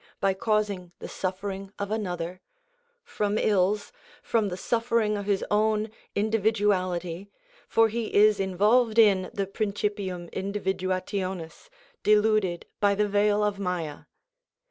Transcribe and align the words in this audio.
_,by 0.19 0.33
causing 0.33 0.91
the 0.97 1.07
suffering 1.07 1.71
of 1.77 1.91
another, 1.91 2.41
from 3.03 3.37
ills, 3.37 3.91
from 4.23 4.49
the 4.49 4.57
suffering 4.57 5.15
of 5.15 5.27
his 5.27 5.45
own 5.51 5.91
individuality, 6.15 7.29
for 7.67 7.87
he 7.87 8.11
is 8.11 8.39
involved 8.39 8.97
in 8.97 9.29
the 9.31 9.45
principium 9.45 10.27
individuationis, 10.33 11.69
deluded 12.01 12.65
by 12.79 12.95
the 12.95 13.07
veil 13.07 13.43
of 13.43 13.57
Mâyâ. 13.57 14.07